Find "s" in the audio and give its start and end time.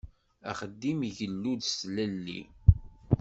1.65-1.73